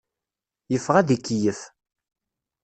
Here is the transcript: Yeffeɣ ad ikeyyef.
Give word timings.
Yeffeɣ 0.71 0.95
ad 0.97 1.09
ikeyyef. 1.15 1.59